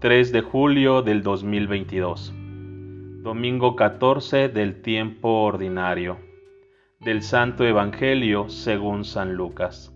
[0.00, 2.32] 3 de julio del 2022.
[3.24, 6.18] Domingo 14 del tiempo ordinario.
[7.00, 9.92] Del Santo Evangelio según San Lucas.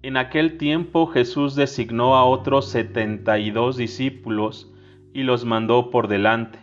[0.00, 4.72] En aquel tiempo Jesús designó a otros setenta y dos discípulos
[5.12, 6.60] y los mandó por delante,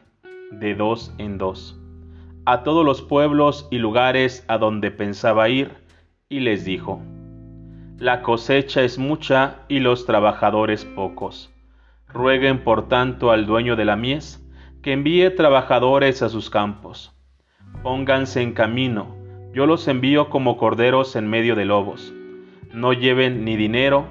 [0.49, 1.79] de dos en dos,
[2.45, 5.75] a todos los pueblos y lugares a donde pensaba ir,
[6.27, 7.03] y les dijo,
[7.99, 11.51] La cosecha es mucha y los trabajadores pocos
[12.13, 14.45] Rueguen por tanto al dueño de la mies
[14.81, 17.15] que envíe trabajadores a sus campos.
[17.83, 19.15] Pónganse en camino,
[19.53, 22.13] yo los envío como corderos en medio de lobos.
[22.73, 24.05] No lleven ni dinero,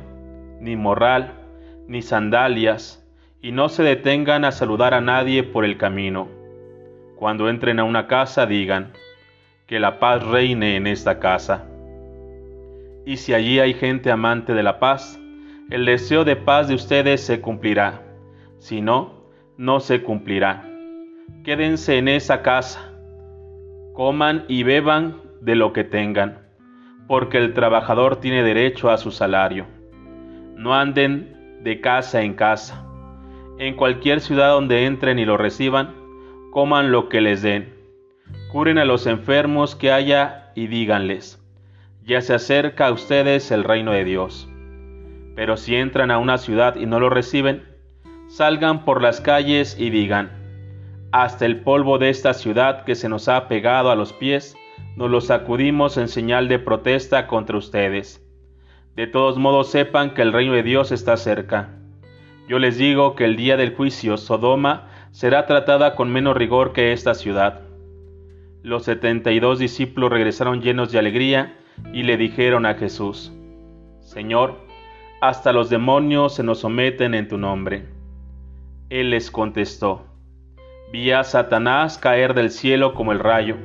[0.61, 1.35] ni morral,
[1.89, 3.07] ni sandalias,
[3.43, 6.29] y no se detengan a saludar a nadie por el camino.
[7.17, 8.93] Cuando entren a una casa digan,
[9.67, 11.67] que la paz reine en esta casa.
[13.07, 15.20] Y si allí hay gente amante de la paz,
[15.71, 18.03] el deseo de paz de ustedes se cumplirá.
[18.59, 19.25] Si no,
[19.57, 20.69] no se cumplirá.
[21.45, 22.93] Quédense en esa casa,
[23.95, 26.41] coman y beban de lo que tengan,
[27.07, 29.67] porque el trabajador tiene derecho a su salario.
[30.57, 32.85] No anden de casa en casa.
[33.59, 35.95] En cualquier ciudad donde entren y lo reciban,
[36.51, 37.73] coman lo que les den.
[38.51, 41.41] Curen a los enfermos que haya y díganles,
[42.05, 44.50] ya se acerca a ustedes el reino de Dios.
[45.41, 47.63] Pero si entran a una ciudad y no lo reciben,
[48.29, 50.31] salgan por las calles y digan,
[51.13, 54.55] hasta el polvo de esta ciudad que se nos ha pegado a los pies,
[54.97, 58.23] nos lo sacudimos en señal de protesta contra ustedes.
[58.97, 61.71] De todos modos sepan que el reino de Dios está cerca.
[62.47, 66.93] Yo les digo que el día del juicio Sodoma será tratada con menos rigor que
[66.93, 67.63] esta ciudad.
[68.63, 71.57] Los setenta y dos discípulos regresaron llenos de alegría
[71.95, 73.33] y le dijeron a Jesús,
[74.01, 74.69] Señor,
[75.21, 77.85] hasta los demonios se nos someten en tu nombre.
[78.89, 80.07] Él les contestó,
[80.93, 83.57] vi a Satanás caer del cielo como el rayo.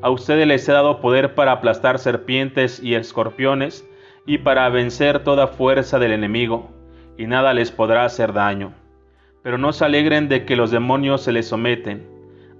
[0.00, 3.86] A ustedes les he dado poder para aplastar serpientes y escorpiones
[4.24, 6.70] y para vencer toda fuerza del enemigo,
[7.18, 8.72] y nada les podrá hacer daño.
[9.42, 12.08] Pero no se alegren de que los demonios se les someten,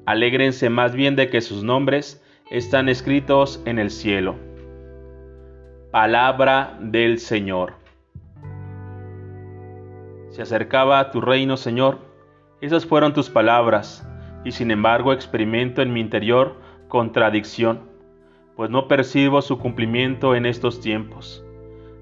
[0.05, 4.37] alégrense más bien de que sus nombres están escritos en el cielo.
[5.91, 7.85] Palabra del Señor.
[10.36, 11.97] Se acercaba a tu reino, Señor.
[12.60, 14.06] Esas fueron tus palabras,
[14.44, 17.88] y sin embargo experimento en mi interior contradicción,
[18.54, 21.42] pues no percibo su cumplimiento en estos tiempos.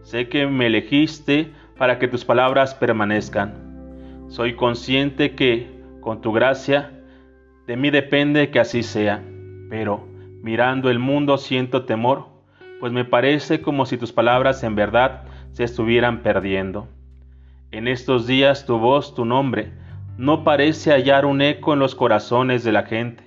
[0.02, 4.24] Sé que me elegiste para que tus palabras permanezcan.
[4.26, 5.70] Soy consciente que,
[6.00, 6.90] con tu gracia,
[7.68, 9.22] de mí depende que así sea,
[9.70, 10.08] pero
[10.42, 12.26] mirando el mundo siento temor,
[12.80, 15.22] pues me parece como si tus palabras en verdad
[15.52, 16.88] se estuvieran perdiendo.
[17.74, 19.72] En estos días tu voz, tu nombre,
[20.16, 23.24] no parece hallar un eco en los corazones de la gente,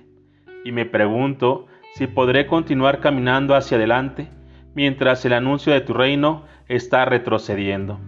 [0.64, 4.30] y me pregunto si podré continuar caminando hacia adelante
[4.74, 8.00] mientras el anuncio de tu reino está retrocediendo.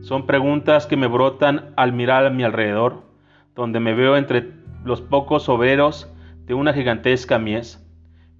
[0.00, 3.02] Son preguntas que me brotan al mirar a mi alrededor,
[3.54, 6.10] donde me veo entre los pocos obreros
[6.46, 7.86] de una gigantesca mies.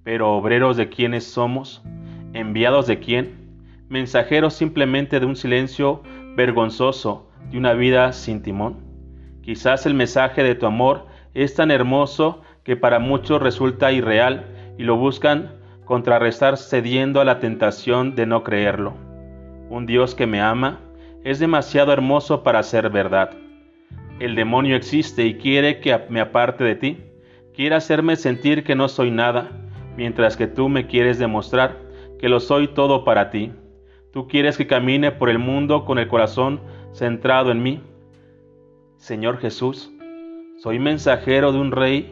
[0.03, 1.83] Pero obreros de quienes somos,
[2.33, 3.35] enviados de quién,
[3.89, 6.01] mensajeros simplemente de un silencio
[6.35, 8.77] vergonzoso de una vida sin timón.
[9.41, 14.45] Quizás el mensaje de tu amor es tan hermoso que para muchos resulta irreal
[14.77, 15.53] y lo buscan
[15.85, 18.93] contrarrestar cediendo a la tentación de no creerlo.
[19.69, 20.79] Un Dios que me ama
[21.23, 23.31] es demasiado hermoso para ser verdad.
[24.19, 26.97] El demonio existe y quiere que me aparte de ti,
[27.53, 29.49] quiere hacerme sentir que no soy nada,
[29.95, 31.77] mientras que tú me quieres demostrar
[32.19, 33.51] que lo soy todo para ti.
[34.11, 36.61] Tú quieres que camine por el mundo con el corazón
[36.97, 37.79] centrado en mí.
[38.97, 39.91] Señor Jesús,
[40.57, 42.11] soy mensajero de un rey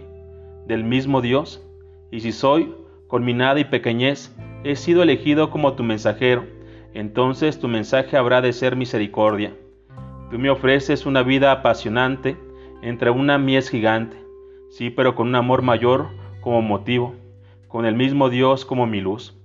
[0.67, 1.65] del mismo Dios,
[2.11, 2.71] y si soy,
[3.07, 6.45] con mi nada y pequeñez, he sido elegido como tu mensajero,
[6.93, 9.55] entonces tu mensaje habrá de ser misericordia.
[10.29, 12.37] Tú me ofreces una vida apasionante
[12.83, 14.17] entre una mies gigante,
[14.69, 16.09] sí, pero con un amor mayor
[16.41, 17.15] como motivo,
[17.67, 19.35] con el mismo Dios como mi luz.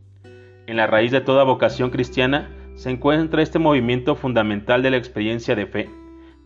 [0.67, 2.51] En la raíz de toda vocación cristiana
[2.81, 5.91] se encuentra este movimiento fundamental de la experiencia de fe.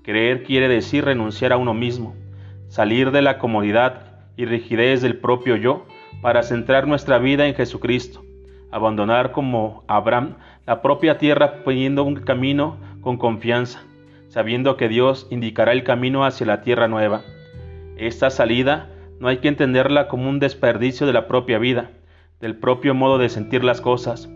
[0.03, 2.17] Creer quiere decir renunciar a uno mismo,
[2.67, 5.87] salir de la comodidad y rigidez del propio yo
[6.23, 8.25] para centrar nuestra vida en Jesucristo,
[8.73, 10.35] abandonar como Abraham
[10.67, 13.85] la propia tierra poniendo un camino con confianza,
[14.27, 17.23] sabiendo que Dios indicará el camino hacia la tierra nueva.
[17.97, 18.91] Esta salida
[19.21, 21.93] no hay que entenderla como un desperdicio de la propia vida,
[22.41, 24.29] del propio modo de sentir las cosas,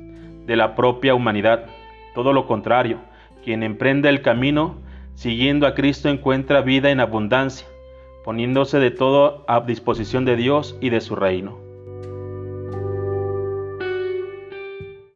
[0.47, 1.67] de la propia humanidad,
[2.19, 2.99] todo lo contrario,
[3.45, 4.75] quien emprende el camino
[5.15, 7.69] siguiendo a Cristo encuentra vida en abundancia,
[8.25, 11.68] poniéndose de todo a disposición de Dios y de su reino.